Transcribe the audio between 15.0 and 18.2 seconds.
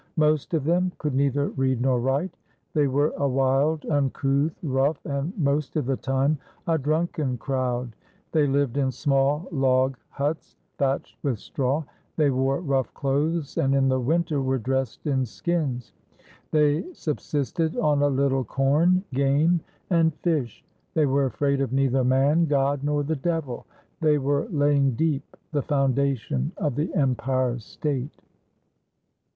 in skins. They subsisted on a